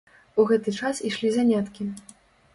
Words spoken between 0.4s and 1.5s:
У гэты час ішлі